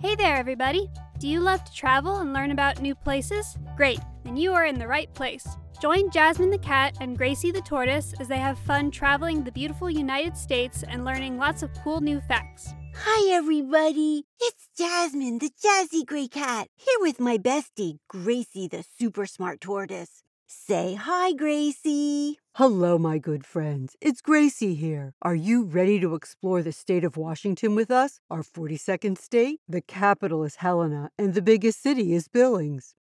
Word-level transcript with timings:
Hey 0.00 0.14
there, 0.14 0.36
everybody! 0.36 0.88
Do 1.18 1.28
you 1.28 1.40
love 1.40 1.62
to 1.62 1.74
travel 1.74 2.20
and 2.20 2.32
learn 2.32 2.52
about 2.52 2.80
new 2.80 2.94
places? 2.94 3.58
Great, 3.76 4.00
then 4.24 4.34
you 4.34 4.54
are 4.54 4.64
in 4.64 4.78
the 4.78 4.88
right 4.88 5.12
place. 5.12 5.46
Join 5.78 6.10
Jasmine 6.10 6.48
the 6.48 6.56
cat 6.56 6.96
and 7.02 7.18
Gracie 7.18 7.50
the 7.50 7.60
tortoise 7.60 8.14
as 8.18 8.26
they 8.26 8.38
have 8.38 8.58
fun 8.60 8.90
traveling 8.90 9.44
the 9.44 9.52
beautiful 9.52 9.90
United 9.90 10.38
States 10.38 10.84
and 10.88 11.04
learning 11.04 11.36
lots 11.36 11.62
of 11.62 11.68
cool 11.84 12.00
new 12.00 12.18
facts. 12.22 12.72
Hi, 12.96 13.30
everybody. 13.34 14.24
It's 14.40 14.70
Jasmine, 14.74 15.38
the 15.38 15.50
jazzy 15.62 16.06
gray 16.06 16.28
cat, 16.28 16.68
here 16.78 16.98
with 17.00 17.20
my 17.20 17.36
bestie, 17.36 17.98
Gracie, 18.08 18.68
the 18.68 18.82
super 18.98 19.26
smart 19.26 19.60
tortoise. 19.60 20.22
Say 20.52 20.96
hi, 20.96 21.32
Gracie. 21.32 22.40
Hello, 22.56 22.98
my 22.98 23.18
good 23.18 23.46
friends. 23.46 23.94
It's 24.00 24.20
Gracie 24.20 24.74
here. 24.74 25.14
Are 25.22 25.36
you 25.36 25.62
ready 25.62 26.00
to 26.00 26.16
explore 26.16 26.60
the 26.60 26.72
state 26.72 27.04
of 27.04 27.16
Washington 27.16 27.76
with 27.76 27.88
us? 27.88 28.18
Our 28.28 28.42
42nd 28.42 29.16
state? 29.16 29.60
The 29.68 29.80
capital 29.80 30.42
is 30.42 30.56
Helena, 30.56 31.10
and 31.16 31.34
the 31.34 31.40
biggest 31.40 31.80
city 31.80 32.14
is 32.14 32.26
Billings. 32.26 32.96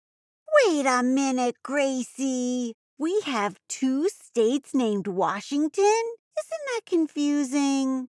Wait 0.67 0.85
a 0.85 1.01
minute, 1.01 1.55
Gracie. 1.63 2.75
We 2.99 3.19
have 3.21 3.59
two 3.67 4.09
states 4.09 4.75
named 4.75 5.07
Washington? 5.07 6.03
Isn't 6.37 6.65
that 6.67 6.81
confusing? 6.85 8.09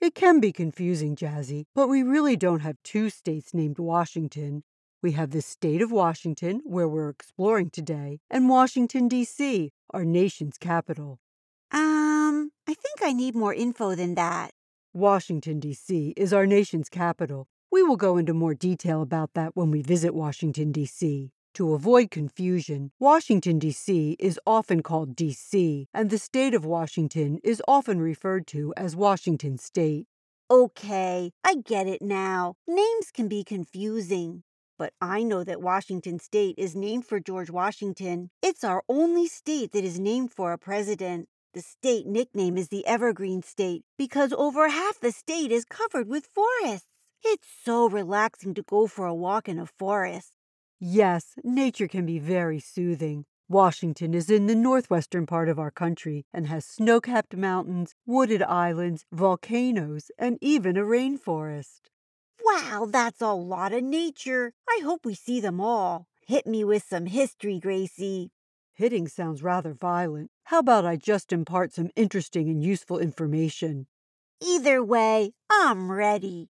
It 0.00 0.16
can 0.16 0.40
be 0.40 0.50
confusing, 0.50 1.14
Jazzy, 1.14 1.66
but 1.76 1.86
we 1.86 2.02
really 2.02 2.34
don't 2.34 2.60
have 2.60 2.82
two 2.82 3.08
states 3.08 3.54
named 3.54 3.78
Washington. 3.78 4.64
We 5.02 5.12
have 5.12 5.30
the 5.30 5.40
state 5.40 5.80
of 5.80 5.90
Washington, 5.90 6.60
where 6.64 6.86
we're 6.86 7.08
exploring 7.08 7.70
today, 7.70 8.20
and 8.30 8.50
Washington, 8.50 9.08
D.C., 9.08 9.72
our 9.94 10.04
nation's 10.04 10.58
capital. 10.58 11.20
Um, 11.72 12.52
I 12.68 12.74
think 12.74 13.00
I 13.02 13.14
need 13.14 13.34
more 13.34 13.54
info 13.54 13.94
than 13.94 14.14
that. 14.16 14.50
Washington, 14.92 15.58
D.C. 15.58 16.12
is 16.18 16.34
our 16.34 16.44
nation's 16.44 16.90
capital. 16.90 17.48
We 17.72 17.82
will 17.82 17.96
go 17.96 18.18
into 18.18 18.34
more 18.34 18.52
detail 18.54 19.00
about 19.00 19.32
that 19.32 19.56
when 19.56 19.70
we 19.70 19.80
visit 19.80 20.14
Washington, 20.14 20.70
D.C. 20.70 21.30
To 21.54 21.72
avoid 21.72 22.10
confusion, 22.10 22.90
Washington, 22.98 23.58
D.C. 23.58 24.16
is 24.18 24.38
often 24.46 24.82
called 24.82 25.16
D.C., 25.16 25.88
and 25.94 26.10
the 26.10 26.18
state 26.18 26.52
of 26.52 26.66
Washington 26.66 27.40
is 27.42 27.62
often 27.66 28.00
referred 28.00 28.46
to 28.48 28.74
as 28.76 28.94
Washington 28.94 29.56
State. 29.56 30.06
Okay, 30.50 31.32
I 31.42 31.54
get 31.54 31.86
it 31.86 32.02
now. 32.02 32.56
Names 32.66 33.10
can 33.14 33.28
be 33.28 33.44
confusing. 33.44 34.42
But 34.80 34.94
I 35.02 35.22
know 35.24 35.44
that 35.44 35.60
Washington 35.60 36.18
State 36.18 36.54
is 36.56 36.74
named 36.74 37.04
for 37.04 37.20
George 37.20 37.50
Washington. 37.50 38.30
It's 38.40 38.64
our 38.64 38.82
only 38.88 39.26
state 39.26 39.72
that 39.72 39.84
is 39.84 40.00
named 40.00 40.32
for 40.32 40.54
a 40.54 40.58
president. 40.58 41.28
The 41.52 41.60
state 41.60 42.06
nickname 42.06 42.56
is 42.56 42.68
the 42.68 42.86
Evergreen 42.86 43.42
State 43.42 43.84
because 43.98 44.32
over 44.32 44.70
half 44.70 44.98
the 44.98 45.12
state 45.12 45.52
is 45.52 45.66
covered 45.66 46.08
with 46.08 46.24
forests. 46.24 46.86
It's 47.22 47.46
so 47.62 47.90
relaxing 47.90 48.54
to 48.54 48.62
go 48.62 48.86
for 48.86 49.04
a 49.04 49.14
walk 49.14 49.50
in 49.50 49.58
a 49.58 49.66
forest. 49.66 50.32
Yes, 50.78 51.34
nature 51.44 51.86
can 51.86 52.06
be 52.06 52.18
very 52.18 52.58
soothing. 52.58 53.26
Washington 53.50 54.14
is 54.14 54.30
in 54.30 54.46
the 54.46 54.54
northwestern 54.54 55.26
part 55.26 55.50
of 55.50 55.58
our 55.58 55.70
country 55.70 56.24
and 56.32 56.46
has 56.46 56.64
snow 56.64 57.02
capped 57.02 57.36
mountains, 57.36 57.94
wooded 58.06 58.42
islands, 58.44 59.04
volcanoes, 59.12 60.10
and 60.18 60.38
even 60.40 60.78
a 60.78 60.84
rainforest. 60.84 61.80
Wow, 62.44 62.88
that's 62.90 63.20
a 63.20 63.32
lot 63.32 63.72
of 63.72 63.82
nature. 63.82 64.52
I 64.68 64.80
hope 64.82 65.04
we 65.04 65.14
see 65.14 65.40
them 65.40 65.60
all. 65.60 66.06
Hit 66.26 66.46
me 66.46 66.64
with 66.64 66.84
some 66.84 67.06
history, 67.06 67.58
Gracie. 67.58 68.30
Hitting 68.72 69.08
sounds 69.08 69.42
rather 69.42 69.74
violent. 69.74 70.30
How 70.44 70.60
about 70.60 70.86
I 70.86 70.96
just 70.96 71.32
impart 71.32 71.72
some 71.72 71.90
interesting 71.96 72.48
and 72.48 72.62
useful 72.62 72.98
information? 72.98 73.86
Either 74.40 74.82
way, 74.82 75.32
I'm 75.50 75.90
ready. 75.92 76.48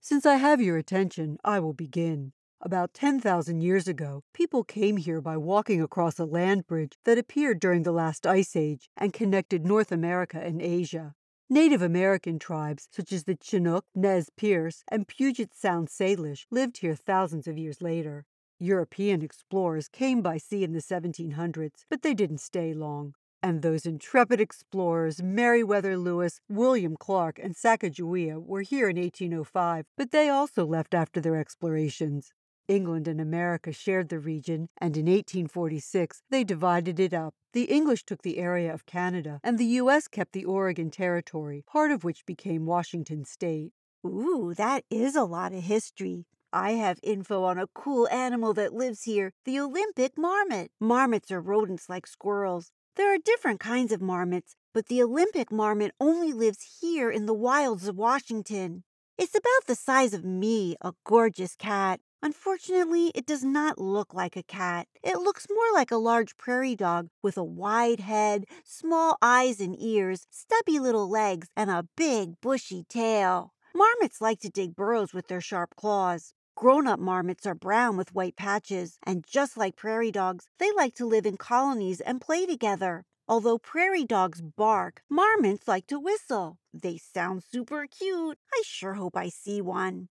Since 0.00 0.26
I 0.26 0.36
have 0.36 0.60
your 0.60 0.76
attention, 0.76 1.38
I 1.44 1.60
will 1.60 1.74
begin. 1.74 2.32
About 2.60 2.94
10,000 2.94 3.60
years 3.60 3.88
ago, 3.88 4.22
people 4.32 4.62
came 4.62 4.96
here 4.96 5.20
by 5.20 5.36
walking 5.36 5.82
across 5.82 6.20
a 6.20 6.24
land 6.24 6.66
bridge 6.68 6.96
that 7.04 7.18
appeared 7.18 7.58
during 7.58 7.82
the 7.82 7.90
last 7.90 8.24
ice 8.24 8.54
age 8.54 8.88
and 8.96 9.12
connected 9.12 9.66
North 9.66 9.90
America 9.90 10.38
and 10.40 10.62
Asia. 10.62 11.14
Native 11.52 11.82
American 11.82 12.38
tribes 12.38 12.88
such 12.90 13.12
as 13.12 13.24
the 13.24 13.36
Chinook, 13.36 13.84
Nez 13.94 14.30
Perce, 14.38 14.84
and 14.88 15.06
Puget 15.06 15.54
Sound 15.54 15.88
Salish 15.88 16.46
lived 16.50 16.78
here 16.78 16.94
thousands 16.94 17.46
of 17.46 17.58
years 17.58 17.82
later. 17.82 18.24
European 18.58 19.20
explorers 19.20 19.86
came 19.86 20.22
by 20.22 20.38
sea 20.38 20.64
in 20.64 20.72
the 20.72 20.80
1700s, 20.80 21.84
but 21.90 22.00
they 22.00 22.14
didn't 22.14 22.38
stay 22.38 22.72
long. 22.72 23.12
And 23.42 23.60
those 23.60 23.84
intrepid 23.84 24.40
explorers, 24.40 25.22
Meriwether 25.22 25.98
Lewis, 25.98 26.40
William 26.48 26.96
Clark, 26.96 27.38
and 27.38 27.54
Sacagawea, 27.54 28.42
were 28.42 28.62
here 28.62 28.88
in 28.88 28.96
1805, 28.96 29.84
but 29.98 30.10
they 30.10 30.30
also 30.30 30.64
left 30.64 30.94
after 30.94 31.20
their 31.20 31.36
explorations. 31.36 32.32
England 32.68 33.08
and 33.08 33.20
America 33.20 33.72
shared 33.72 34.08
the 34.08 34.18
region, 34.18 34.68
and 34.78 34.96
in 34.96 35.06
1846 35.06 36.22
they 36.30 36.44
divided 36.44 37.00
it 37.00 37.12
up. 37.12 37.34
The 37.52 37.64
English 37.64 38.04
took 38.04 38.22
the 38.22 38.38
area 38.38 38.72
of 38.72 38.86
Canada, 38.86 39.40
and 39.42 39.58
the 39.58 39.76
U.S. 39.82 40.08
kept 40.08 40.32
the 40.32 40.44
Oregon 40.44 40.90
Territory, 40.90 41.64
part 41.66 41.90
of 41.90 42.04
which 42.04 42.24
became 42.24 42.64
Washington 42.64 43.24
State. 43.24 43.72
Ooh, 44.06 44.54
that 44.56 44.84
is 44.90 45.14
a 45.14 45.24
lot 45.24 45.52
of 45.52 45.62
history. 45.62 46.26
I 46.52 46.72
have 46.72 46.98
info 47.02 47.44
on 47.44 47.58
a 47.58 47.66
cool 47.74 48.08
animal 48.08 48.52
that 48.54 48.74
lives 48.74 49.04
here 49.04 49.32
the 49.44 49.58
Olympic 49.58 50.18
marmot. 50.18 50.70
Marmots 50.80 51.30
are 51.30 51.40
rodents 51.40 51.88
like 51.88 52.06
squirrels. 52.06 52.72
There 52.96 53.14
are 53.14 53.18
different 53.18 53.58
kinds 53.58 53.90
of 53.90 54.02
marmots, 54.02 54.54
but 54.74 54.86
the 54.86 55.02
Olympic 55.02 55.50
marmot 55.50 55.92
only 55.98 56.32
lives 56.32 56.78
here 56.80 57.10
in 57.10 57.24
the 57.24 57.34
wilds 57.34 57.88
of 57.88 57.96
Washington. 57.96 58.84
It's 59.16 59.34
about 59.34 59.66
the 59.66 59.74
size 59.74 60.12
of 60.12 60.24
me, 60.24 60.76
a 60.82 60.92
gorgeous 61.04 61.54
cat. 61.54 62.00
Unfortunately, 62.24 63.10
it 63.16 63.26
does 63.26 63.42
not 63.42 63.80
look 63.80 64.14
like 64.14 64.36
a 64.36 64.44
cat. 64.44 64.86
It 65.02 65.18
looks 65.18 65.48
more 65.50 65.72
like 65.74 65.90
a 65.90 65.96
large 65.96 66.36
prairie 66.36 66.76
dog 66.76 67.08
with 67.20 67.36
a 67.36 67.42
wide 67.42 67.98
head, 67.98 68.44
small 68.64 69.18
eyes 69.20 69.60
and 69.60 69.74
ears, 69.76 70.28
stubby 70.30 70.78
little 70.78 71.10
legs, 71.10 71.48
and 71.56 71.68
a 71.68 71.88
big 71.96 72.40
bushy 72.40 72.84
tail. 72.84 73.54
Marmots 73.74 74.20
like 74.20 74.38
to 74.40 74.48
dig 74.48 74.76
burrows 74.76 75.12
with 75.12 75.26
their 75.26 75.40
sharp 75.40 75.74
claws. 75.74 76.32
Grown 76.54 76.86
up 76.86 77.00
marmots 77.00 77.44
are 77.44 77.56
brown 77.56 77.96
with 77.96 78.14
white 78.14 78.36
patches, 78.36 78.98
and 79.02 79.24
just 79.26 79.56
like 79.56 79.74
prairie 79.74 80.12
dogs, 80.12 80.46
they 80.58 80.70
like 80.72 80.94
to 80.94 81.06
live 81.06 81.26
in 81.26 81.36
colonies 81.36 82.00
and 82.00 82.20
play 82.20 82.46
together. 82.46 83.04
Although 83.26 83.58
prairie 83.58 84.04
dogs 84.04 84.42
bark, 84.42 85.02
marmots 85.10 85.66
like 85.66 85.88
to 85.88 85.98
whistle. 85.98 86.58
They 86.72 86.98
sound 86.98 87.42
super 87.42 87.86
cute. 87.86 88.38
I 88.54 88.62
sure 88.64 88.94
hope 88.94 89.16
I 89.16 89.28
see 89.28 89.60
one. 89.60 90.08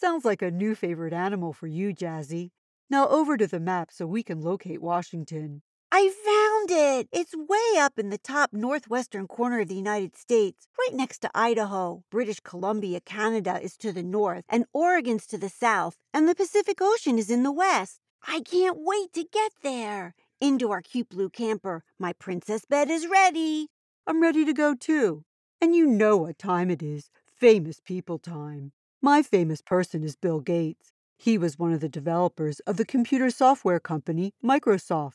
Sounds 0.00 0.24
like 0.24 0.40
a 0.40 0.50
new 0.50 0.74
favorite 0.74 1.12
animal 1.12 1.52
for 1.52 1.66
you, 1.66 1.92
Jazzy. 1.92 2.52
Now 2.88 3.06
over 3.08 3.36
to 3.36 3.46
the 3.46 3.60
map 3.60 3.90
so 3.92 4.06
we 4.06 4.22
can 4.22 4.40
locate 4.40 4.80
Washington. 4.80 5.60
I 5.92 6.08
found 6.08 6.70
it! 6.70 7.08
It's 7.12 7.36
way 7.36 7.78
up 7.78 7.98
in 7.98 8.08
the 8.08 8.16
top 8.16 8.54
northwestern 8.54 9.26
corner 9.26 9.60
of 9.60 9.68
the 9.68 9.74
United 9.74 10.16
States, 10.16 10.68
right 10.78 10.96
next 10.96 11.18
to 11.18 11.30
Idaho. 11.34 12.02
British 12.10 12.40
Columbia, 12.40 13.00
Canada 13.02 13.60
is 13.60 13.76
to 13.76 13.92
the 13.92 14.02
north, 14.02 14.46
and 14.48 14.64
Oregon's 14.72 15.26
to 15.26 15.36
the 15.36 15.50
south, 15.50 15.98
and 16.14 16.26
the 16.26 16.34
Pacific 16.34 16.78
Ocean 16.80 17.18
is 17.18 17.30
in 17.30 17.42
the 17.42 17.52
west. 17.52 18.00
I 18.26 18.40
can't 18.40 18.78
wait 18.80 19.12
to 19.12 19.24
get 19.30 19.52
there. 19.62 20.14
Into 20.40 20.70
our 20.70 20.80
cute 20.80 21.10
blue 21.10 21.28
camper. 21.28 21.84
My 21.98 22.14
princess 22.14 22.64
bed 22.64 22.88
is 22.88 23.06
ready. 23.06 23.68
I'm 24.06 24.22
ready 24.22 24.46
to 24.46 24.54
go 24.54 24.74
too. 24.74 25.24
And 25.60 25.76
you 25.76 25.86
know 25.86 26.16
what 26.16 26.38
time 26.38 26.70
it 26.70 26.82
is 26.82 27.10
famous 27.26 27.80
people 27.80 28.18
time. 28.18 28.72
My 29.02 29.22
famous 29.22 29.62
person 29.62 30.04
is 30.04 30.14
Bill 30.14 30.40
Gates. 30.40 30.92
He 31.16 31.38
was 31.38 31.58
one 31.58 31.72
of 31.72 31.80
the 31.80 31.88
developers 31.88 32.60
of 32.60 32.76
the 32.76 32.84
computer 32.84 33.30
software 33.30 33.80
company 33.80 34.34
Microsoft. 34.44 35.14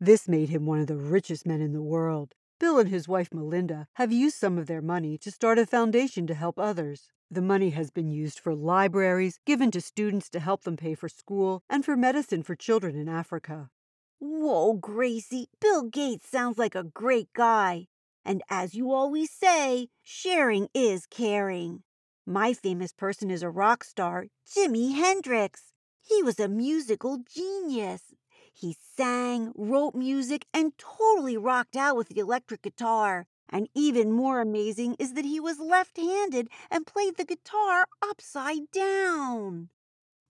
This 0.00 0.26
made 0.26 0.48
him 0.48 0.64
one 0.64 0.80
of 0.80 0.86
the 0.86 0.96
richest 0.96 1.46
men 1.46 1.60
in 1.60 1.74
the 1.74 1.82
world. 1.82 2.34
Bill 2.58 2.78
and 2.78 2.88
his 2.88 3.06
wife 3.06 3.28
Melinda 3.30 3.86
have 3.96 4.10
used 4.10 4.38
some 4.38 4.56
of 4.56 4.66
their 4.66 4.80
money 4.80 5.18
to 5.18 5.30
start 5.30 5.58
a 5.58 5.66
foundation 5.66 6.26
to 6.26 6.32
help 6.32 6.58
others. 6.58 7.12
The 7.30 7.42
money 7.42 7.68
has 7.70 7.90
been 7.90 8.10
used 8.10 8.40
for 8.40 8.54
libraries, 8.54 9.40
given 9.44 9.70
to 9.72 9.82
students 9.82 10.30
to 10.30 10.40
help 10.40 10.64
them 10.64 10.78
pay 10.78 10.94
for 10.94 11.10
school, 11.10 11.62
and 11.68 11.84
for 11.84 11.98
medicine 11.98 12.42
for 12.42 12.54
children 12.54 12.96
in 12.96 13.10
Africa. 13.10 13.68
Whoa, 14.20 14.72
Gracie, 14.72 15.50
Bill 15.60 15.82
Gates 15.82 16.26
sounds 16.26 16.56
like 16.56 16.74
a 16.74 16.82
great 16.82 17.34
guy. 17.34 17.88
And 18.24 18.42
as 18.48 18.74
you 18.74 18.90
always 18.90 19.30
say, 19.30 19.88
sharing 20.02 20.68
is 20.72 21.04
caring. 21.04 21.82
My 22.30 22.52
famous 22.52 22.92
person 22.92 23.30
is 23.30 23.42
a 23.42 23.48
rock 23.48 23.82
star, 23.82 24.26
Jimi 24.46 24.92
Hendrix. 24.94 25.72
He 26.06 26.22
was 26.22 26.38
a 26.38 26.46
musical 26.46 27.24
genius. 27.26 28.02
He 28.52 28.76
sang, 28.98 29.52
wrote 29.56 29.94
music, 29.94 30.44
and 30.52 30.76
totally 30.76 31.38
rocked 31.38 31.74
out 31.74 31.96
with 31.96 32.08
the 32.08 32.20
electric 32.20 32.60
guitar. 32.60 33.24
And 33.48 33.70
even 33.74 34.12
more 34.12 34.42
amazing 34.42 34.96
is 34.98 35.14
that 35.14 35.24
he 35.24 35.40
was 35.40 35.58
left 35.58 35.96
handed 35.96 36.50
and 36.70 36.86
played 36.86 37.16
the 37.16 37.24
guitar 37.24 37.86
upside 38.02 38.70
down. 38.72 39.70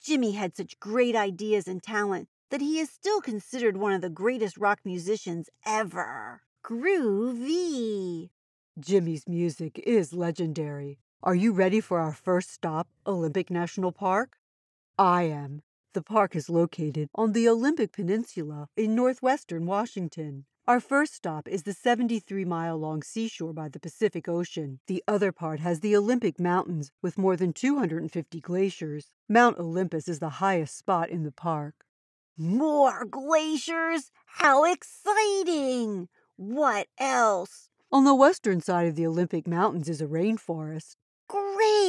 Jimi 0.01 0.37
had 0.37 0.57
such 0.57 0.79
great 0.79 1.17
ideas 1.17 1.67
and 1.67 1.83
talent 1.83 2.29
that 2.51 2.61
he 2.61 2.79
is 2.79 2.91
still 2.91 3.21
considered 3.21 3.77
one 3.77 3.93
of 3.93 4.03
the 4.03 4.09
greatest 4.09 4.57
rock 4.57 4.79
musicians 4.85 5.51
ever. 5.67 6.43
Groovy. 6.65 8.31
Jimi's 8.79 9.27
music 9.27 9.81
is 9.85 10.13
legendary. 10.13 11.01
Are 11.21 11.35
you 11.35 11.51
ready 11.51 11.81
for 11.81 11.99
our 11.99 12.13
first 12.13 12.49
stop, 12.49 12.87
Olympic 13.05 13.51
National 13.51 13.91
Park? 13.91 14.39
I 14.97 15.25
am. 15.25 15.63
The 15.93 16.01
park 16.01 16.37
is 16.37 16.49
located 16.49 17.09
on 17.13 17.33
the 17.33 17.49
Olympic 17.49 17.91
Peninsula 17.91 18.69
in 18.77 18.95
northwestern 18.95 19.67
Washington. 19.67 20.45
Our 20.69 20.79
first 20.79 21.15
stop 21.15 21.49
is 21.49 21.65
the 21.65 21.73
73 21.75 22.45
mile 22.45 22.79
long 22.79 23.03
seashore 23.03 23.53
by 23.53 23.69
the 23.69 23.81
Pacific 23.81 24.29
Ocean. 24.29 24.79
The 24.87 25.03
other 25.09 25.33
part 25.33 25.59
has 25.59 25.81
the 25.81 25.97
Olympic 25.97 26.39
Mountains 26.39 26.93
with 27.03 27.19
more 27.19 27.37
than 27.37 27.53
250 27.53 28.41
glaciers. 28.41 29.11
Mount 29.29 29.59
Olympus 29.59 30.07
is 30.07 30.21
the 30.21 30.39
highest 30.39 30.79
spot 30.79 31.11
in 31.11 31.25
the 31.25 31.33
park. 31.33 31.85
More 32.37 33.05
glaciers? 33.05 34.13
How 34.25 34.65
exciting! 34.65 36.09
What 36.37 36.87
else? 36.97 37.71
On 37.91 38.05
the 38.05 38.15
western 38.15 38.61
side 38.61 38.87
of 38.87 38.95
the 38.95 39.07
Olympic 39.07 39.49
Mountains 39.49 39.89
is 39.89 40.01
a 40.01 40.07
rainforest. 40.07 40.95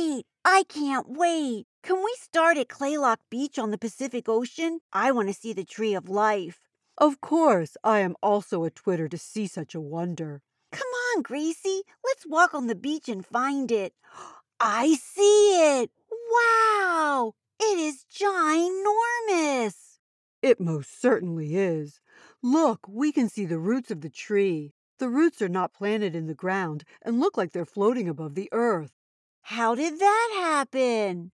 Great! 0.09 0.25
I 0.43 0.63
can't 0.67 1.07
wait. 1.07 1.67
Can 1.83 1.97
we 1.97 2.15
start 2.19 2.57
at 2.57 2.67
Kalaloch 2.67 3.19
Beach 3.29 3.59
on 3.59 3.69
the 3.69 3.77
Pacific 3.77 4.27
Ocean? 4.27 4.79
I 4.91 5.11
want 5.11 5.27
to 5.27 5.35
see 5.35 5.53
the 5.53 5.63
Tree 5.63 5.93
of 5.93 6.09
Life. 6.09 6.61
Of 6.97 7.21
course, 7.21 7.77
I 7.83 7.99
am 7.99 8.15
also 8.23 8.63
a 8.63 8.71
twitter 8.71 9.07
to 9.07 9.17
see 9.19 9.45
such 9.45 9.75
a 9.75 9.79
wonder. 9.79 10.41
Come 10.71 10.87
on, 10.87 11.21
Gracie. 11.21 11.83
Let's 12.03 12.25
walk 12.25 12.55
on 12.55 12.65
the 12.65 12.73
beach 12.73 13.07
and 13.07 13.23
find 13.23 13.71
it. 13.71 13.93
I 14.59 14.95
see 14.95 15.81
it. 15.81 15.91
Wow! 16.31 17.35
It 17.59 17.77
is 17.77 18.05
ginormous. 18.11 19.99
It 20.41 20.59
most 20.59 20.99
certainly 20.99 21.55
is. 21.55 22.01
Look, 22.41 22.87
we 22.87 23.11
can 23.11 23.29
see 23.29 23.45
the 23.45 23.59
roots 23.59 23.91
of 23.91 24.01
the 24.01 24.09
tree. 24.09 24.73
The 24.97 25.09
roots 25.09 25.39
are 25.41 25.49
not 25.49 25.73
planted 25.73 26.15
in 26.15 26.25
the 26.25 26.33
ground 26.33 26.83
and 27.03 27.19
look 27.19 27.37
like 27.37 27.51
they're 27.51 27.63
floating 27.63 28.09
above 28.09 28.33
the 28.33 28.49
earth. 28.51 28.98
How 29.49 29.73
did 29.73 29.97
that 29.97 30.29
happen? 30.35 31.31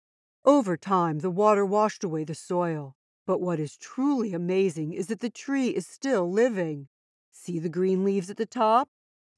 Over 0.44 0.76
time, 0.76 1.20
the 1.20 1.30
water 1.30 1.64
washed 1.64 2.02
away 2.02 2.24
the 2.24 2.34
soil. 2.34 2.96
But 3.24 3.40
what 3.40 3.60
is 3.60 3.76
truly 3.76 4.34
amazing 4.34 4.92
is 4.92 5.06
that 5.06 5.20
the 5.20 5.30
tree 5.30 5.68
is 5.68 5.86
still 5.86 6.28
living. 6.28 6.88
See 7.30 7.60
the 7.60 7.68
green 7.68 8.02
leaves 8.02 8.28
at 8.28 8.36
the 8.36 8.46
top? 8.46 8.88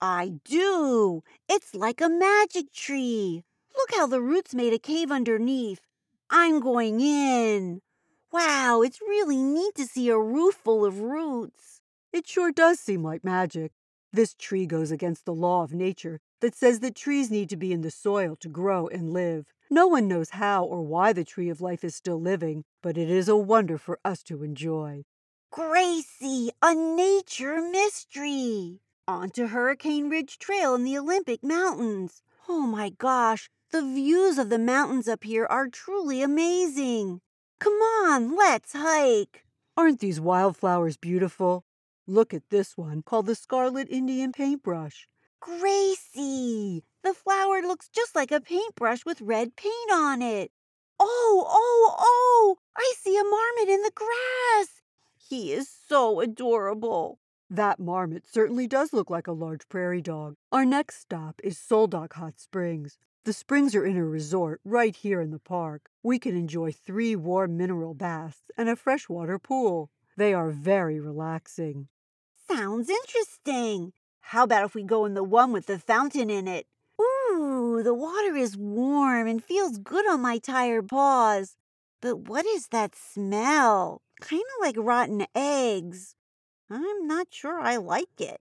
I 0.01 0.37
do. 0.43 1.23
It's 1.51 1.75
like 1.75 2.01
a 2.01 2.09
magic 2.09 2.73
tree. 2.73 3.45
Look 3.77 3.91
how 3.95 4.07
the 4.07 4.23
roots 4.23 4.55
made 4.55 4.73
a 4.73 4.79
cave 4.79 5.13
underneath. 5.13 5.83
I'm 6.31 6.59
going 6.59 7.03
in. 7.03 7.83
Wow, 8.33 8.81
it's 8.81 9.03
really 9.03 9.37
neat 9.37 9.75
to 9.75 9.85
see 9.85 10.09
a 10.09 10.19
roof 10.19 10.55
full 10.55 10.87
of 10.87 11.01
roots. 11.01 11.83
It 12.11 12.27
sure 12.27 12.51
does 12.51 12.81
seem 12.81 13.03
like 13.03 13.23
magic. 13.23 13.73
This 14.15 14.35
tree 14.35 14.67
goes 14.67 14.91
against 14.91 15.25
the 15.25 15.33
law 15.33 15.63
of 15.63 15.73
nature 15.73 16.21
that 16.41 16.55
says 16.55 16.81
that 16.81 16.95
trees 16.95 17.31
need 17.31 17.49
to 17.49 17.57
be 17.57 17.73
in 17.73 17.81
the 17.81 17.91
soil 17.91 18.37
to 18.41 18.49
grow 18.51 18.87
and 18.87 19.11
live. 19.11 19.47
No 19.71 19.87
one 19.87 20.07
knows 20.07 20.31
how 20.31 20.65
or 20.65 20.83
why 20.83 21.15
the 21.15 21.25
tree 21.25 21.49
of 21.49 21.63
life 21.63 21.83
is 21.83 21.95
still 21.95 22.21
living, 22.21 22.65
but 22.83 22.99
it 22.99 23.09
is 23.09 23.27
a 23.27 23.37
wonder 23.37 23.79
for 23.79 23.99
us 24.05 24.23
to 24.25 24.43
enjoy. 24.43 25.05
Gracie, 25.51 26.51
a 26.61 26.75
nature 26.75 27.63
mystery. 27.63 28.81
On 29.09 29.31
to 29.31 29.49
Hurricane 29.49 30.11
Ridge 30.11 30.39
Trail 30.39 30.75
in 30.75 30.85
the 30.85 30.99
Olympic 30.99 31.43
Mountains. 31.43 32.21
Oh 32.51 32.61
my 32.61 32.91
gosh, 32.91 33.49
the 33.71 33.81
views 33.81 34.37
of 34.37 34.51
the 34.51 34.59
mountains 34.59 35.09
up 35.09 35.25
here 35.25 35.47
are 35.47 35.69
truly 35.69 36.21
amazing. 36.21 37.23
Come 37.59 37.81
on, 38.05 38.37
let's 38.37 38.75
hike. 38.75 39.47
Aren't 39.75 40.01
these 40.01 40.21
wildflowers 40.21 40.99
beautiful? 40.99 41.65
Look 42.07 42.35
at 42.35 42.51
this 42.51 42.77
one 42.77 43.03
called 43.03 43.27
the 43.27 43.35
Scarlet 43.37 43.87
Indian 43.89 44.33
Paintbrush. 44.33 45.09
Gracie, 45.41 46.85
the 47.05 47.15
flower 47.15 47.63
looks 47.63 47.89
just 47.89 48.17
like 48.17 48.33
a 48.33 48.41
paintbrush 48.41 49.05
with 49.05 49.21
red 49.21 49.55
paint 49.55 49.91
on 49.93 50.21
it. 50.21 50.51
Oh, 50.99 51.47
oh, 51.49 51.97
oh! 51.99 52.59
I 52.77 52.93
see 52.99 53.17
a 53.17 53.23
marmot 53.23 53.69
in 53.69 53.83
the 53.83 53.93
grass. 53.95 54.83
He 55.17 55.53
is 55.53 55.69
so 55.69 56.21
adorable. 56.21 57.21
That 57.49 57.79
marmot 57.79 58.27
certainly 58.27 58.67
does 58.67 58.93
look 58.93 59.09
like 59.09 59.29
a 59.29 59.33
large 59.33 59.69
prairie 59.69 60.03
dog. 60.03 60.37
Our 60.51 60.65
next 60.65 61.01
stop 61.01 61.41
is 61.45 61.57
Sol 61.57 61.87
Duc 61.87 62.15
Hot 62.15 62.41
Springs. 62.41 62.99
The 63.25 63.33
springs 63.33 63.77
are 63.77 63.87
in 63.87 63.97
a 63.97 64.05
resort 64.05 64.61
right 64.65 64.97
here 64.97 65.21
in 65.21 65.31
the 65.31 65.39
park. 65.39 65.89
We 66.03 66.19
can 66.19 66.37
enjoy 66.37 66.73
three 66.73 67.15
warm 67.15 67.57
mineral 67.57 67.95
baths 67.95 68.51
and 68.57 68.69
a 68.69 68.75
freshwater 68.75 69.39
pool. 69.39 69.91
They 70.17 70.35
are 70.35 70.51
very 70.51 70.99
relaxing. 70.99 71.89
Sounds 72.55 72.91
interesting. 72.91 73.93
How 74.21 74.45
about 74.45 74.65
if 74.65 74.75
we 74.75 74.83
go 74.83 75.07
in 75.07 75.15
the 75.15 75.25
one 75.25 75.53
with 75.53 75.67
the 75.67 75.79
fountain 75.79 76.29
in 76.29 76.47
it? 76.47 76.67
Ooh, 77.01 77.81
the 77.83 77.95
water 77.95 78.37
is 78.37 78.59
warm 78.59 79.27
and 79.27 79.43
feels 79.43 79.79
good 79.79 80.07
on 80.07 80.21
my 80.21 80.39
tired 80.39 80.89
paws. 80.89 81.57
But 82.03 82.29
what 82.29 82.45
is 82.45 82.69
that 82.69 82.95
smell? 82.95 84.03
Kind 84.21 84.43
of 84.43 84.67
like 84.67 84.77
rotten 84.77 85.27
eggs. 85.35 86.15
I'm 86.69 87.07
not 87.07 87.29
sure 87.31 87.59
I 87.59 87.77
like 87.77 88.21
it. 88.21 88.41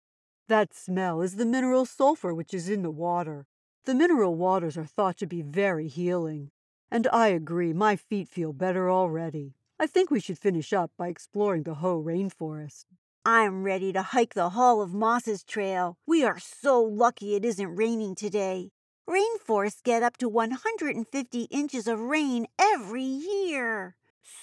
That 0.47 0.73
smell 0.73 1.21
is 1.21 1.35
the 1.35 1.45
mineral 1.45 1.85
sulfur 1.85 2.33
which 2.33 2.53
is 2.53 2.67
in 2.67 2.81
the 2.81 2.91
water. 2.91 3.45
The 3.85 3.93
mineral 3.93 4.35
waters 4.35 4.75
are 4.77 4.85
thought 4.85 5.17
to 5.17 5.27
be 5.27 5.43
very 5.43 5.87
healing. 5.87 6.49
And 6.89 7.07
I 7.13 7.27
agree, 7.27 7.73
my 7.73 7.95
feet 7.95 8.27
feel 8.27 8.53
better 8.53 8.89
already. 8.89 9.53
I 9.79 9.85
think 9.85 10.09
we 10.09 10.19
should 10.19 10.39
finish 10.39 10.73
up 10.73 10.91
by 10.97 11.09
exploring 11.09 11.63
the 11.63 11.75
Hoh 11.75 12.01
rainforest. 12.01 12.85
I'm 13.25 13.63
ready 13.63 13.91
to 13.91 14.01
hike 14.01 14.33
the 14.33 14.51
Hall 14.51 14.81
of 14.81 14.93
Mosses 14.93 15.43
trail. 15.43 15.97
We 16.07 16.23
are 16.23 16.39
so 16.39 16.81
lucky 16.81 17.35
it 17.35 17.43
isn't 17.43 17.75
raining 17.75 18.15
today. 18.15 18.69
Rainforests 19.09 19.83
get 19.83 20.03
up 20.03 20.15
to 20.17 20.29
150 20.29 21.41
inches 21.43 21.87
of 21.87 21.99
rain 21.99 22.47
every 22.57 23.03
year. 23.03 23.95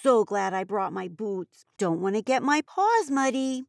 So 0.02 0.24
glad 0.24 0.52
I 0.52 0.64
brought 0.64 0.92
my 0.92 1.08
boots. 1.08 1.64
Don't 1.78 2.02
want 2.02 2.16
to 2.16 2.22
get 2.22 2.42
my 2.42 2.60
paws 2.66 3.10
muddy. 3.10 3.64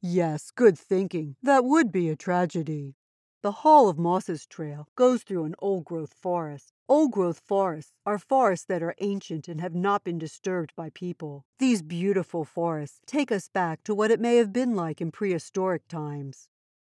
Yes, 0.00 0.52
good 0.54 0.78
thinking. 0.78 1.34
That 1.42 1.64
would 1.64 1.90
be 1.90 2.08
a 2.08 2.16
tragedy. 2.16 2.94
The 3.42 3.52
Hall 3.52 3.88
of 3.88 3.98
Mosses 3.98 4.46
Trail 4.46 4.86
goes 4.94 5.24
through 5.24 5.44
an 5.44 5.56
old 5.58 5.84
growth 5.84 6.14
forest. 6.14 6.72
Old 6.92 7.12
growth 7.12 7.38
forests 7.38 7.94
are 8.04 8.18
forests 8.18 8.66
that 8.66 8.82
are 8.82 8.94
ancient 9.00 9.48
and 9.48 9.62
have 9.62 9.74
not 9.74 10.04
been 10.04 10.18
disturbed 10.18 10.74
by 10.76 10.90
people. 10.90 11.46
These 11.58 11.80
beautiful 11.80 12.44
forests 12.44 13.00
take 13.06 13.32
us 13.32 13.48
back 13.48 13.82
to 13.84 13.94
what 13.94 14.10
it 14.10 14.20
may 14.20 14.36
have 14.36 14.52
been 14.52 14.74
like 14.74 15.00
in 15.00 15.10
prehistoric 15.10 15.88
times. 15.88 16.48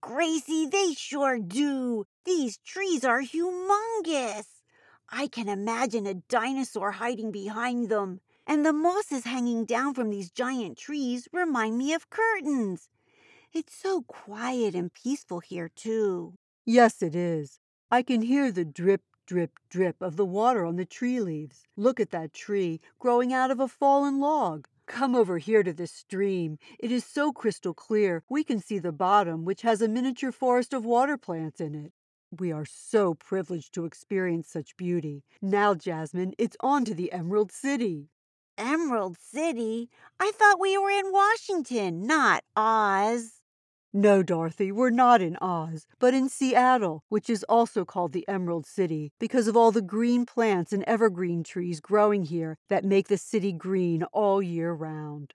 Gracie, 0.01 0.67
they 0.67 0.95
sure 0.95 1.39
do. 1.39 2.07
These 2.25 2.59
trees 2.59 3.05
are 3.05 3.23
humongous. 3.23 4.47
I 5.13 5.29
can 5.29 5.49
imagine 5.49 6.09
a 6.09 6.15
dinosaur 6.15 6.91
hiding 6.91 7.31
behind 7.31 7.89
them. 7.89 8.21
And 8.49 8.67
the 8.67 8.73
mosses 8.73 9.23
hanging 9.23 9.65
down 9.65 9.95
from 9.95 10.11
these 10.11 10.33
giant 10.33 10.77
trees 10.77 11.29
remind 11.33 11.79
me 11.79 11.93
of 11.93 12.11
curtains. 12.11 12.89
It's 13.53 13.77
so 13.77 14.03
quiet 14.03 14.75
and 14.75 14.93
peaceful 14.93 15.39
here, 15.39 15.69
too. 15.69 16.35
Yes, 16.67 17.01
it 17.01 17.15
is. 17.15 17.61
I 17.93 18.03
can 18.03 18.23
hear 18.23 18.51
the 18.51 18.65
drip, 18.65 19.03
drip, 19.27 19.59
drip 19.69 20.01
of 20.01 20.17
the 20.17 20.25
water 20.25 20.65
on 20.65 20.77
the 20.77 20.85
tree 20.85 21.21
leaves. 21.21 21.67
Look 21.77 22.01
at 22.01 22.11
that 22.11 22.33
tree 22.33 22.81
growing 22.99 23.33
out 23.33 23.51
of 23.51 23.61
a 23.61 23.69
fallen 23.69 24.21
log. 24.21 24.69
Come 24.87 25.15
over 25.15 25.39
here 25.39 25.63
to 25.63 25.73
this 25.73 25.93
stream. 25.93 26.59
It 26.79 26.93
is 26.93 27.05
so 27.05 27.33
crystal 27.33 27.75
clear 27.75 28.23
we 28.29 28.45
can 28.45 28.61
see 28.61 28.79
the 28.79 28.93
bottom, 28.93 29.45
which 29.45 29.63
has 29.63 29.81
a 29.81 29.89
miniature 29.89 30.33
forest 30.33 30.75
of 30.75 30.85
water 30.85 31.17
plants 31.17 31.61
in 31.61 31.75
it. 31.75 31.93
We 32.39 32.53
are 32.53 32.67
so 32.67 33.15
privileged 33.15 33.73
to 33.75 33.85
experience 33.85 34.49
such 34.49 34.77
beauty. 34.77 35.23
Now, 35.41 35.75
Jasmine, 35.75 36.35
it's 36.37 36.57
on 36.61 36.85
to 36.85 36.95
the 36.95 37.13
Emerald 37.13 37.53
City. 37.53 38.11
Emerald 38.59 39.17
City? 39.21 39.89
I 40.21 40.33
thought 40.33 40.61
we 40.61 40.77
were 40.77 40.91
in 40.91 41.13
Washington, 41.13 42.07
not 42.07 42.45
Oz. 42.57 43.41
No, 43.97 44.25
Dorothy, 44.25 44.73
we're 44.73 44.91
not 44.91 45.23
in 45.23 45.37
Oz, 45.37 45.87
but 46.01 46.15
in 46.15 46.29
Seattle, 46.29 47.05
which 47.11 47.31
is 47.31 47.45
also 47.45 47.85
called 47.85 48.13
the 48.13 48.27
Emerald 48.27 48.67
City 48.67 49.13
because 49.21 49.47
of 49.47 49.57
all 49.57 49.71
the 49.71 49.81
green 49.81 50.27
plants 50.27 50.73
and 50.73 50.83
evergreen 50.83 51.45
trees 51.45 51.79
growing 51.79 52.25
here 52.25 52.59
that 52.69 52.85
make 52.85 53.07
the 53.07 53.17
city 53.17 53.53
green 53.53 54.03
all 54.13 54.43
year 54.43 54.73
round. 54.73 55.33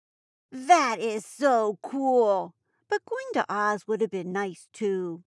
That 0.52 0.98
is 1.00 1.26
so 1.26 1.80
cool. 1.82 2.54
But 2.90 3.06
going 3.06 3.32
to 3.36 3.46
Oz 3.50 3.88
would 3.88 4.02
have 4.02 4.12
been 4.12 4.34
nice 4.34 4.68
too. 4.74 5.24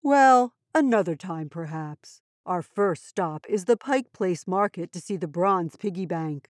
Well, 0.00 0.54
another 0.72 1.16
time 1.16 1.48
perhaps. 1.48 2.20
Our 2.44 2.62
first 2.62 3.08
stop 3.08 3.46
is 3.48 3.64
the 3.64 3.76
Pike 3.76 4.12
Place 4.12 4.46
Market 4.46 4.92
to 4.92 5.00
see 5.00 5.16
the 5.16 5.26
bronze 5.26 5.74
piggy 5.74 6.06
bank. 6.06 6.50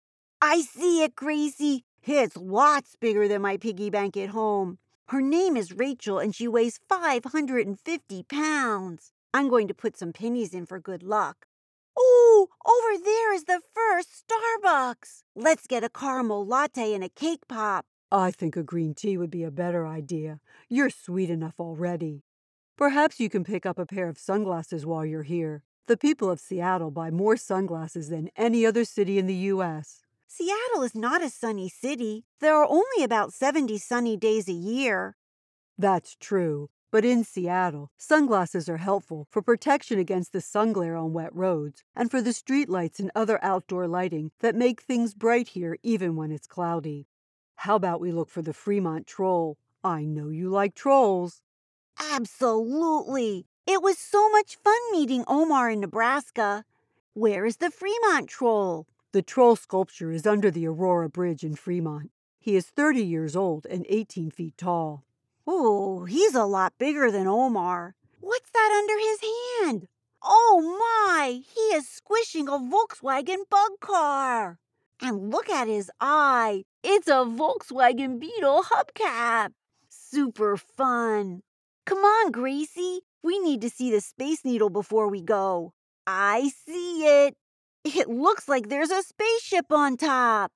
I 0.42 0.60
see 0.60 1.02
it, 1.02 1.16
Gracie. 1.16 1.86
It's 2.04 2.36
lots 2.36 2.96
bigger 3.00 3.28
than 3.28 3.40
my 3.40 3.56
piggy 3.56 3.88
bank 3.88 4.14
at 4.18 4.28
home. 4.28 4.76
Her 5.08 5.22
name 5.22 5.56
is 5.56 5.72
Rachel 5.72 6.18
and 6.18 6.34
she 6.34 6.46
weighs 6.46 6.80
550 6.86 8.24
pounds. 8.24 9.10
I'm 9.32 9.48
going 9.48 9.66
to 9.68 9.72
put 9.72 9.96
some 9.96 10.12
pennies 10.12 10.52
in 10.52 10.66
for 10.66 10.78
good 10.78 11.02
luck. 11.02 11.46
Oh, 11.98 12.48
over 12.66 13.02
there 13.02 13.32
is 13.32 13.44
the 13.44 13.62
first 13.74 14.10
Starbucks. 14.28 15.22
Let's 15.34 15.66
get 15.66 15.82
a 15.82 15.88
caramel 15.88 16.46
latte 16.46 16.92
and 16.92 17.02
a 17.02 17.08
cake 17.08 17.48
pop. 17.48 17.86
I 18.12 18.30
think 18.30 18.54
a 18.54 18.62
green 18.62 18.92
tea 18.92 19.16
would 19.16 19.30
be 19.30 19.44
a 19.44 19.50
better 19.50 19.86
idea. 19.86 20.40
You're 20.68 20.90
sweet 20.90 21.30
enough 21.30 21.54
already. 21.58 22.24
Perhaps 22.76 23.18
you 23.18 23.30
can 23.30 23.44
pick 23.44 23.64
up 23.64 23.78
a 23.78 23.86
pair 23.86 24.10
of 24.10 24.18
sunglasses 24.18 24.84
while 24.84 25.06
you're 25.06 25.22
here. 25.22 25.62
The 25.86 25.96
people 25.96 26.28
of 26.28 26.38
Seattle 26.38 26.90
buy 26.90 27.10
more 27.10 27.38
sunglasses 27.38 28.10
than 28.10 28.28
any 28.36 28.66
other 28.66 28.84
city 28.84 29.18
in 29.18 29.26
the 29.26 29.48
U.S. 29.52 30.02
Seattle 30.30 30.82
is 30.82 30.94
not 30.94 31.22
a 31.22 31.30
sunny 31.30 31.70
city. 31.70 32.26
There 32.38 32.54
are 32.54 32.68
only 32.68 33.02
about 33.02 33.32
70 33.32 33.78
sunny 33.78 34.14
days 34.14 34.46
a 34.46 34.52
year. 34.52 35.16
That's 35.78 36.16
true. 36.20 36.68
But 36.92 37.06
in 37.06 37.24
Seattle, 37.24 37.90
sunglasses 37.96 38.68
are 38.68 38.76
helpful 38.76 39.26
for 39.30 39.40
protection 39.40 39.98
against 39.98 40.34
the 40.34 40.42
sun 40.42 40.74
glare 40.74 40.96
on 40.96 41.14
wet 41.14 41.34
roads 41.34 41.82
and 41.96 42.10
for 42.10 42.20
the 42.20 42.34
streetlights 42.34 42.98
and 42.98 43.10
other 43.14 43.42
outdoor 43.42 43.88
lighting 43.88 44.30
that 44.40 44.54
make 44.54 44.82
things 44.82 45.14
bright 45.14 45.48
here 45.48 45.78
even 45.82 46.14
when 46.14 46.30
it's 46.30 46.46
cloudy. 46.46 47.06
How 47.56 47.76
about 47.76 47.98
we 47.98 48.12
look 48.12 48.28
for 48.28 48.42
the 48.42 48.52
Fremont 48.52 49.06
Troll? 49.06 49.56
I 49.82 50.04
know 50.04 50.28
you 50.28 50.50
like 50.50 50.74
trolls. 50.74 51.40
Absolutely. 51.98 53.46
It 53.66 53.82
was 53.82 53.96
so 53.96 54.28
much 54.28 54.56
fun 54.56 54.92
meeting 54.92 55.24
Omar 55.26 55.70
in 55.70 55.80
Nebraska. 55.80 56.66
Where 57.14 57.46
is 57.46 57.56
the 57.56 57.70
Fremont 57.70 58.28
Troll? 58.28 58.86
The 59.12 59.22
troll 59.22 59.56
sculpture 59.56 60.12
is 60.12 60.26
under 60.26 60.50
the 60.50 60.66
Aurora 60.66 61.08
Bridge 61.08 61.42
in 61.42 61.54
Fremont. 61.54 62.10
He 62.38 62.56
is 62.56 62.66
30 62.66 63.02
years 63.02 63.34
old 63.34 63.64
and 63.64 63.86
18 63.88 64.30
feet 64.30 64.58
tall. 64.58 65.02
Oh, 65.46 66.04
he's 66.04 66.34
a 66.34 66.44
lot 66.44 66.74
bigger 66.78 67.10
than 67.10 67.26
Omar. 67.26 67.94
What's 68.20 68.50
that 68.50 68.70
under 68.70 68.98
his 68.98 69.20
hand? 69.62 69.88
Oh 70.22 70.60
my, 70.78 71.40
he 71.54 71.60
is 71.74 71.88
squishing 71.88 72.48
a 72.48 72.58
Volkswagen 72.58 73.48
bug 73.48 73.80
car. 73.80 74.58
And 75.00 75.30
look 75.30 75.48
at 75.48 75.68
his 75.68 75.90
eye. 76.00 76.64
It's 76.84 77.08
a 77.08 77.24
Volkswagen 77.24 78.20
Beetle 78.20 78.64
hubcap. 78.64 79.52
Super 79.88 80.58
fun. 80.58 81.40
Come 81.86 82.00
on, 82.00 82.30
Gracie. 82.30 83.00
We 83.22 83.38
need 83.38 83.62
to 83.62 83.70
see 83.70 83.90
the 83.90 84.02
Space 84.02 84.44
Needle 84.44 84.68
before 84.68 85.08
we 85.08 85.22
go. 85.22 85.72
I 86.06 86.50
see 86.66 87.06
it. 87.06 87.36
It 87.96 88.10
looks 88.10 88.48
like 88.48 88.68
there's 88.68 88.90
a 88.90 89.02
spaceship 89.02 89.72
on 89.72 89.96
top. 89.96 90.52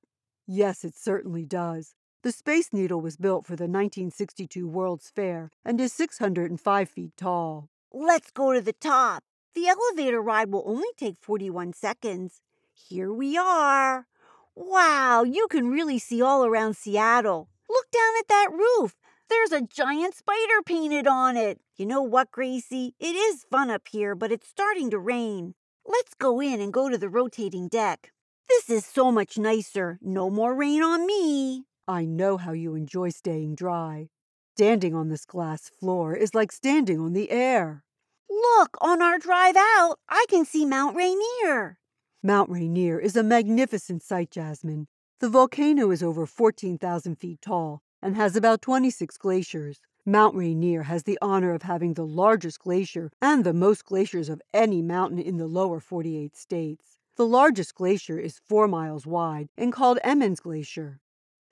Yes, 0.47 0.85
it 0.85 0.95
certainly 0.95 1.47
does. 1.47 1.95
The 2.23 2.31
Space 2.31 2.73
Needle 2.73 3.01
was 3.01 3.17
built 3.17 3.47
for 3.47 3.57
the 3.57 3.65
1962 3.65 4.69
World's 4.69 5.09
Fair 5.09 5.51
and 5.65 5.81
is 5.81 5.95
605 5.95 6.89
feet 6.91 7.17
tall. 7.17 7.71
Let's 7.91 8.31
go 8.31 8.53
to 8.53 8.61
the 8.61 8.75
top. 8.75 9.25
The 9.55 9.67
elevator 9.67 10.21
ride 10.21 10.53
will 10.53 10.65
only 10.67 10.89
take 10.99 11.17
41 11.21 11.73
seconds. 11.73 12.43
Here 12.75 13.11
we 13.11 13.39
are. 13.39 14.07
Wow, 14.55 15.23
you 15.23 15.49
can 15.49 15.71
really 15.71 15.99
see 15.99 16.21
all 16.21 16.45
around 16.45 16.77
Seattle. 16.77 17.49
Look 17.69 17.91
down 17.91 18.13
at 18.19 18.29
that 18.29 18.51
roof. 18.53 18.97
There's 19.31 19.53
a 19.53 19.67
giant 19.67 20.15
spider 20.15 20.61
painted 20.67 21.07
on 21.07 21.39
it. 21.39 21.61
You 21.77 21.87
know 21.87 22.03
what, 22.03 22.31
Gracie? 22.31 22.95
It 23.01 23.17
is 23.17 23.47
fun 23.51 23.71
up 23.71 23.89
here, 23.91 24.15
but 24.15 24.31
it's 24.31 24.49
starting 24.49 24.91
to 24.91 24.99
rain. 24.99 25.55
Let's 25.87 26.15
go 26.15 26.41
in 26.41 26.61
and 26.61 26.73
go 26.73 26.89
to 26.89 26.97
the 26.97 27.09
rotating 27.09 27.67
deck. 27.67 28.13
This 28.49 28.71
is 28.71 28.87
so 28.87 29.11
much 29.11 29.37
nicer. 29.37 29.99
No 30.01 30.31
more 30.31 30.55
rain 30.55 30.83
on 30.83 31.07
me. 31.07 31.65
I 31.89 32.05
know 32.05 32.37
how 32.37 32.53
you 32.53 32.77
enjoy 32.77 33.11
staying 33.11 33.57
dry. 33.57 34.09
Standing 34.57 34.95
on 34.95 35.09
this 35.09 35.25
glass 35.25 35.71
floor 35.81 36.15
is 36.15 36.35
like 36.35 36.53
standing 36.53 37.01
on 37.01 37.15
the 37.15 37.31
air. 37.31 37.83
Look, 38.31 38.77
on 38.81 39.03
our 39.03 39.19
drive 39.19 39.57
out, 39.57 39.97
I 40.09 40.25
can 40.29 40.45
see 40.45 40.65
Mount 40.65 40.95
Rainier. 40.95 41.79
Mount 42.23 42.49
Rainier 42.49 43.01
is 43.01 43.17
a 43.17 43.25
magnificent 43.25 44.03
sight, 44.05 44.31
Jasmine. 44.31 44.87
The 45.19 45.29
volcano 45.29 45.91
is 45.91 46.03
over 46.03 46.27
14,000 46.27 47.17
feet 47.17 47.41
tall 47.43 47.83
and 48.01 48.15
has 48.17 48.37
about 48.37 48.63
26 48.63 49.17
glaciers. 49.17 49.81
Mount 50.05 50.35
Rainier 50.35 50.83
has 50.83 51.05
the 51.05 51.17
honor 51.23 51.53
of 51.53 51.63
having 51.63 51.95
the 51.95 52.05
largest 52.05 52.59
glacier 52.59 53.13
and 53.23 53.45
the 53.45 53.55
most 53.55 53.85
glaciers 53.85 54.29
of 54.29 54.43
any 54.53 54.83
mountain 54.83 55.21
in 55.21 55.37
the 55.37 55.47
lower 55.47 55.79
48 55.79 56.37
states. 56.37 56.99
The 57.15 57.25
largest 57.25 57.77
glacier 57.77 58.19
is 58.19 58.41
four 58.45 58.67
miles 58.67 59.07
wide 59.07 59.49
and 59.57 59.73
called 59.73 60.01
Emmons 60.03 60.41
Glacier. 60.41 60.99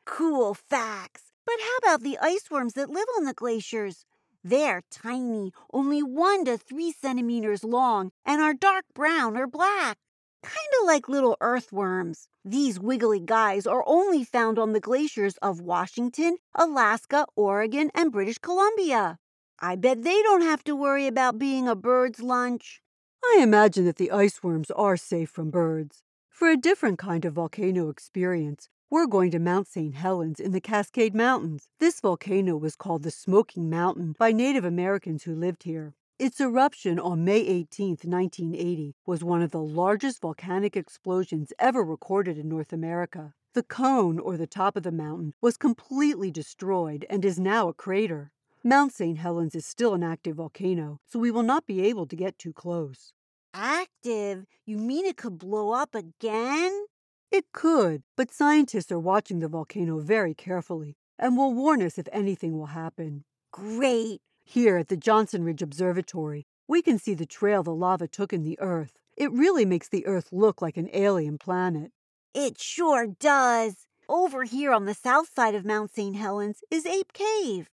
Cool 0.04 0.54
facts. 0.54 1.30
But 1.47 1.61
how 1.61 1.76
about 1.76 2.02
the 2.02 2.19
ice 2.19 2.50
worms 2.50 2.73
that 2.73 2.90
live 2.90 3.07
on 3.16 3.25
the 3.25 3.35
glaciers? 3.35 4.04
They're 4.42 4.83
tiny, 4.90 5.52
only 5.73 6.02
one 6.02 6.45
to 6.47 6.59
three 6.59 6.90
centimeters 6.90 7.62
long, 7.62 8.11
and 8.26 8.40
are 8.40 8.54
dark 8.54 8.85
brown 8.95 9.37
or 9.37 9.47
black. 9.47 9.99
Kind 10.42 10.56
of 10.80 10.87
like 10.87 11.09
little 11.09 11.37
earthworms. 11.40 12.28
These 12.44 12.80
wiggly 12.80 13.20
guys 13.20 13.66
are 13.66 13.85
only 13.87 14.25
found 14.25 14.59
on 14.59 14.73
the 14.73 14.80
glaciers 14.80 15.37
of 15.42 15.61
Washington, 15.61 16.38
Alaska, 16.54 17.26
Oregon, 17.37 17.90
and 17.94 18.11
British 18.11 18.38
Columbia. 18.38 19.18
I 19.59 19.76
bet 19.76 20.02
they 20.02 20.23
don't 20.23 20.40
have 20.40 20.64
to 20.64 20.75
worry 20.75 21.06
about 21.06 21.38
being 21.38 21.68
a 21.68 21.75
bird's 21.75 22.20
lunch. 22.23 22.80
I 23.23 23.40
imagine 23.42 23.85
that 23.85 23.97
the 23.97 24.11
ice 24.11 24.42
worms 24.42 24.70
are 24.70 24.97
safe 24.97 25.28
from 25.28 25.50
birds. 25.50 26.02
For 26.30 26.49
a 26.49 26.56
different 26.56 26.99
kind 26.99 27.26
of 27.26 27.35
volcano 27.35 27.90
experience, 27.90 28.70
we're 28.88 29.06
going 29.06 29.30
to 29.32 29.38
Mount 29.38 29.68
St. 29.68 29.94
Helens 29.94 30.40
in 30.40 30.52
the 30.52 30.61
Cascade 30.61 31.14
Mountains. 31.14 31.68
This 31.78 32.00
volcano 32.00 32.56
was 32.56 32.75
called 32.75 33.02
the 33.02 33.11
Smoking 33.11 33.68
Mountain 33.68 34.16
by 34.18 34.32
Native 34.32 34.64
Americans 34.64 35.25
who 35.25 35.35
lived 35.35 35.64
here. 35.64 35.94
Its 36.20 36.38
eruption 36.38 36.98
on 36.98 37.24
May 37.24 37.38
18, 37.38 37.96
1980, 38.04 38.94
was 39.06 39.24
one 39.24 39.40
of 39.40 39.52
the 39.52 39.62
largest 39.62 40.20
volcanic 40.20 40.76
explosions 40.76 41.50
ever 41.58 41.82
recorded 41.82 42.36
in 42.36 42.46
North 42.46 42.74
America. 42.74 43.32
The 43.54 43.62
cone, 43.62 44.18
or 44.18 44.36
the 44.36 44.46
top 44.46 44.76
of 44.76 44.82
the 44.82 44.92
mountain, 44.92 45.32
was 45.40 45.56
completely 45.56 46.30
destroyed 46.30 47.06
and 47.08 47.24
is 47.24 47.40
now 47.40 47.68
a 47.68 47.72
crater. 47.72 48.32
Mount 48.62 48.92
St. 48.92 49.16
Helens 49.16 49.54
is 49.54 49.64
still 49.64 49.94
an 49.94 50.02
active 50.02 50.36
volcano, 50.36 51.00
so 51.06 51.18
we 51.18 51.30
will 51.30 51.42
not 51.42 51.64
be 51.64 51.80
able 51.86 52.04
to 52.08 52.16
get 52.16 52.38
too 52.38 52.52
close. 52.52 53.14
Active? 53.54 54.44
You 54.66 54.76
mean 54.76 55.06
it 55.06 55.16
could 55.16 55.38
blow 55.38 55.72
up 55.72 55.94
again? 55.94 56.84
It 57.30 57.46
could, 57.54 58.02
but 58.18 58.30
scientists 58.30 58.92
are 58.92 58.98
watching 58.98 59.38
the 59.38 59.48
volcano 59.48 60.00
very 60.00 60.34
carefully 60.34 60.98
and 61.18 61.34
will 61.38 61.54
warn 61.54 61.80
us 61.80 61.96
if 61.96 62.08
anything 62.12 62.58
will 62.58 62.66
happen. 62.66 63.24
Great. 63.52 64.20
Here 64.52 64.78
at 64.78 64.88
the 64.88 64.97
Johnston 64.97 65.45
Ridge 65.45 65.62
Observatory, 65.62 66.45
we 66.66 66.83
can 66.83 66.99
see 66.99 67.14
the 67.14 67.25
trail 67.25 67.62
the 67.62 67.73
lava 67.73 68.09
took 68.09 68.33
in 68.33 68.42
the 68.42 68.59
Earth. 68.59 68.99
It 69.16 69.30
really 69.30 69.64
makes 69.64 69.88
the 69.88 70.04
Earth 70.09 70.33
look 70.33 70.61
like 70.61 70.76
an 70.76 70.90
alien 70.92 71.38
planet. 71.38 71.92
It 72.35 72.61
sure 72.61 73.07
does. 73.07 73.87
Over 74.09 74.42
here 74.42 74.73
on 74.73 74.87
the 74.87 74.92
south 74.92 75.33
side 75.33 75.54
of 75.54 75.64
Mount 75.64 75.95
St. 75.95 76.16
Helens 76.16 76.64
is 76.69 76.85
Ape 76.85 77.12
Cave. 77.12 77.69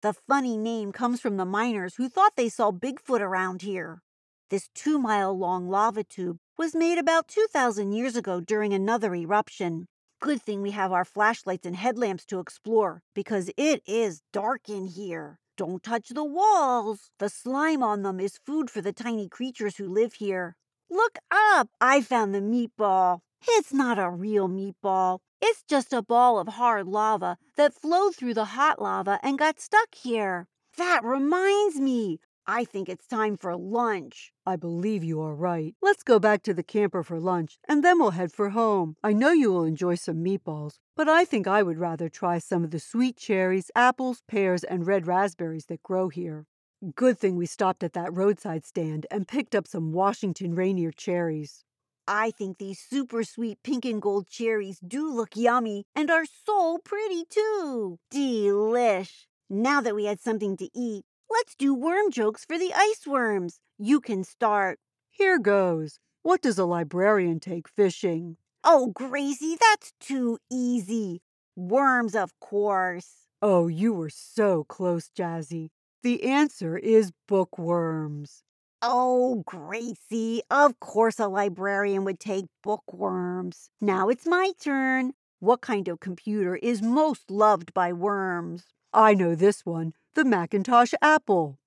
The 0.00 0.14
funny 0.14 0.56
name 0.56 0.90
comes 0.90 1.20
from 1.20 1.36
the 1.36 1.44
miners 1.44 1.96
who 1.96 2.08
thought 2.08 2.32
they 2.34 2.48
saw 2.48 2.70
Bigfoot 2.72 3.20
around 3.20 3.60
here. 3.60 4.00
This 4.48 4.70
two 4.74 4.98
mile 4.98 5.38
long 5.38 5.68
lava 5.68 6.02
tube 6.02 6.38
was 6.56 6.74
made 6.74 6.96
about 6.96 7.28
2,000 7.28 7.92
years 7.92 8.16
ago 8.16 8.40
during 8.40 8.72
another 8.72 9.14
eruption. 9.14 9.84
Good 10.18 10.40
thing 10.40 10.62
we 10.62 10.70
have 10.70 10.92
our 10.92 11.04
flashlights 11.04 11.66
and 11.66 11.76
headlamps 11.76 12.24
to 12.26 12.40
explore 12.40 13.02
because 13.14 13.50
it 13.58 13.82
is 13.86 14.22
dark 14.32 14.70
in 14.70 14.86
here. 14.86 15.38
Don't 15.56 15.82
touch 15.82 16.08
the 16.08 16.24
walls. 16.24 17.10
The 17.18 17.28
slime 17.28 17.82
on 17.82 18.02
them 18.02 18.20
is 18.20 18.40
food 18.44 18.70
for 18.70 18.80
the 18.80 18.92
tiny 18.92 19.28
creatures 19.28 19.76
who 19.76 19.86
live 19.86 20.14
here. 20.14 20.56
Look 20.88 21.18
up! 21.30 21.68
I 21.80 22.00
found 22.00 22.34
the 22.34 22.40
meatball. 22.40 23.20
It's 23.46 23.72
not 23.72 23.98
a 23.98 24.10
real 24.10 24.48
meatball. 24.48 25.18
It's 25.40 25.62
just 25.62 25.92
a 25.92 26.02
ball 26.02 26.38
of 26.38 26.48
hard 26.48 26.86
lava 26.86 27.36
that 27.56 27.74
flowed 27.74 28.14
through 28.14 28.34
the 28.34 28.56
hot 28.56 28.80
lava 28.80 29.18
and 29.22 29.38
got 29.38 29.60
stuck 29.60 29.94
here. 29.94 30.46
That 30.78 31.04
reminds 31.04 31.80
me. 31.80 32.20
I 32.46 32.64
think 32.64 32.88
it's 32.88 33.06
time 33.06 33.36
for 33.36 33.56
lunch. 33.56 34.32
I 34.44 34.56
believe 34.56 35.04
you 35.04 35.20
are 35.20 35.34
right. 35.34 35.74
Let's 35.80 36.02
go 36.02 36.18
back 36.18 36.42
to 36.42 36.54
the 36.54 36.62
camper 36.62 37.02
for 37.02 37.20
lunch, 37.20 37.58
and 37.68 37.84
then 37.84 37.98
we'll 37.98 38.10
head 38.10 38.32
for 38.32 38.50
home. 38.50 38.96
I 39.02 39.12
know 39.12 39.30
you 39.30 39.52
will 39.52 39.64
enjoy 39.64 39.94
some 39.94 40.24
meatballs, 40.24 40.78
but 40.96 41.08
I 41.08 41.24
think 41.24 41.46
I 41.46 41.62
would 41.62 41.78
rather 41.78 42.08
try 42.08 42.38
some 42.38 42.64
of 42.64 42.70
the 42.70 42.80
sweet 42.80 43.16
cherries, 43.16 43.70
apples, 43.74 44.22
pears, 44.28 44.64
and 44.64 44.86
red 44.86 45.06
raspberries 45.06 45.66
that 45.66 45.82
grow 45.82 46.08
here. 46.08 46.46
Good 46.94 47.18
thing 47.18 47.36
we 47.36 47.46
stopped 47.46 47.82
at 47.84 47.92
that 47.92 48.12
roadside 48.12 48.64
stand 48.64 49.06
and 49.10 49.28
picked 49.28 49.54
up 49.54 49.66
some 49.66 49.92
Washington 49.92 50.54
Rainier 50.54 50.90
cherries. 50.90 51.64
I 52.08 52.32
think 52.32 52.58
these 52.58 52.80
super 52.80 53.22
sweet 53.22 53.58
pink 53.62 53.84
and 53.84 54.02
gold 54.02 54.26
cherries 54.28 54.80
do 54.80 55.08
look 55.08 55.36
yummy 55.36 55.84
and 55.94 56.10
are 56.10 56.24
so 56.26 56.78
pretty 56.84 57.24
too. 57.30 57.98
Delish. 58.12 59.26
Now 59.48 59.80
that 59.80 59.94
we 59.94 60.06
had 60.06 60.20
something 60.20 60.56
to 60.56 60.68
eat, 60.74 61.04
let's 61.30 61.54
do 61.54 61.74
worm 61.74 62.10
jokes 62.10 62.44
for 62.44 62.58
the 62.58 62.72
ice 62.74 63.06
worms. 63.06 63.60
You 63.78 64.00
can 64.00 64.24
start. 64.24 64.80
Here 65.10 65.38
goes. 65.38 66.00
What 66.24 66.42
does 66.42 66.58
a 66.58 66.64
librarian 66.64 67.38
take 67.38 67.68
fishing? 67.68 68.36
Oh, 68.64 68.92
Gracie, 68.94 69.56
that's 69.60 69.92
too 70.00 70.38
easy. 70.50 71.20
Worms, 71.56 72.14
of 72.14 72.38
course. 72.40 73.26
Oh, 73.40 73.66
you 73.66 73.92
were 73.92 74.10
so 74.10 74.64
close, 74.64 75.10
Jazzy. 75.16 75.70
The 76.02 76.22
answer 76.24 76.76
is 76.78 77.12
bookworms. 77.26 78.44
Oh, 78.80 79.42
Gracie, 79.46 80.42
of 80.50 80.80
course 80.80 81.20
a 81.20 81.28
librarian 81.28 82.04
would 82.04 82.18
take 82.18 82.46
bookworms. 82.62 83.70
Now 83.80 84.08
it's 84.08 84.26
my 84.26 84.52
turn. 84.60 85.12
What 85.38 85.60
kind 85.60 85.88
of 85.88 86.00
computer 86.00 86.56
is 86.56 86.82
most 86.82 87.30
loved 87.30 87.72
by 87.74 87.92
worms? 87.92 88.64
I 88.92 89.14
know 89.14 89.34
this 89.34 89.64
one 89.64 89.94
the 90.14 90.24
Macintosh 90.24 90.94
Apple. 91.00 91.58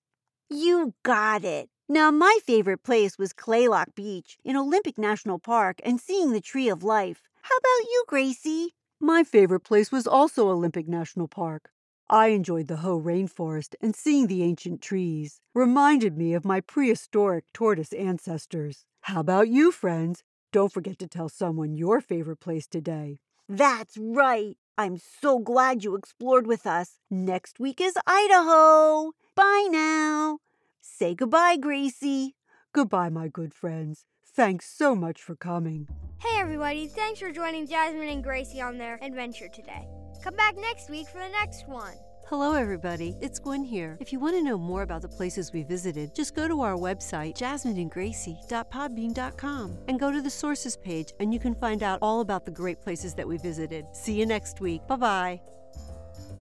You 0.50 0.94
got 1.04 1.44
it. 1.44 1.70
Now, 1.88 2.10
my 2.10 2.40
favorite 2.44 2.82
place 2.82 3.20
was 3.20 3.32
Kalaloch 3.32 3.94
Beach 3.94 4.38
in 4.44 4.56
Olympic 4.56 4.98
National 4.98 5.38
Park 5.38 5.80
and 5.84 6.02
seeing 6.02 6.32
the 6.32 6.42
Tree 6.42 6.68
of 6.68 6.84
Life. 6.84 7.30
How 7.44 7.56
about 7.58 7.90
you, 7.90 8.04
Gracie? 8.08 8.74
My 9.00 9.24
favorite 9.24 9.60
place 9.60 9.92
was 9.92 10.08
also 10.08 10.50
Olympic 10.50 10.88
National 10.88 11.28
Park. 11.28 11.70
I 12.10 12.28
enjoyed 12.28 12.68
the 12.68 12.78
Hoh 12.78 13.00
rainforest 13.00 13.76
and 13.82 13.96
seeing 13.96 14.26
the 14.26 14.42
ancient 14.42 14.82
trees. 14.82 15.42
Reminded 15.54 16.18
me 16.18 16.34
of 16.34 16.44
my 16.44 16.60
prehistoric 16.60 17.46
tortoise 17.54 17.94
ancestors. 17.94 18.86
How 19.02 19.20
about 19.20 19.50
you, 19.50 19.72
friends? 19.72 20.24
Don't 20.52 20.74
forget 20.74 20.98
to 21.00 21.08
tell 21.08 21.30
someone 21.30 21.76
your 21.76 22.02
favorite 22.02 22.40
place 22.40 22.66
today. 22.66 23.20
That's 23.48 23.96
right. 24.00 24.58
I'm 24.76 24.98
so 24.98 25.38
glad 25.38 25.84
you 25.84 25.96
explored 25.96 26.48
with 26.48 26.66
us. 26.66 26.98
Next 27.12 27.60
week 27.60 27.80
is 27.80 27.96
Idaho. 28.08 29.12
Bye 29.36 29.68
now. 29.70 30.40
Say 30.88 31.16
goodbye, 31.16 31.58
Gracie. 31.58 32.36
Goodbye, 32.72 33.10
my 33.10 33.28
good 33.28 33.54
friends. 33.54 34.06
Thanks 34.26 34.70
so 34.70 34.96
much 34.96 35.22
for 35.22 35.36
coming. 35.36 35.88
Hey, 36.20 36.40
everybody. 36.40 36.88
Thanks 36.88 37.20
for 37.20 37.32
joining 37.32 37.68
Jasmine 37.68 38.10
and 38.10 38.24
Gracie 38.24 38.62
on 38.62 38.78
their 38.78 39.00
adventure 39.02 39.48
today. 39.48 39.88
Come 40.24 40.36
back 40.36 40.56
next 40.56 40.90
week 40.90 41.08
for 41.08 41.18
the 41.18 41.30
next 41.30 41.68
one. 41.68 41.96
Hello, 42.28 42.54
everybody. 42.54 43.16
It's 43.22 43.40
Gwen 43.40 43.64
here. 43.64 43.98
If 44.00 44.14
you 44.14 44.20
want 44.20 44.36
to 44.36 44.44
know 44.44 44.58
more 44.58 44.84
about 44.84 45.02
the 45.02 45.10
places 45.10 45.52
we 45.52 45.64
visited, 45.64 46.16
just 46.16 46.36
go 46.36 46.48
to 46.48 46.62
our 46.62 46.76
website, 46.76 47.36
jasmineandgracie.podbean.com, 47.38 49.78
and 49.88 50.00
go 50.00 50.12
to 50.12 50.22
the 50.22 50.30
sources 50.30 50.78
page, 50.78 51.14
and 51.20 51.34
you 51.34 51.40
can 51.40 51.56
find 51.56 51.82
out 51.84 52.00
all 52.02 52.22
about 52.22 52.46
the 52.46 52.52
great 52.52 52.82
places 52.82 53.14
that 53.16 53.28
we 53.28 53.38
visited. 53.38 53.86
See 53.94 54.14
you 54.14 54.26
next 54.26 54.62
week. 54.62 54.88
Bye 54.88 54.96
bye. 54.96 55.42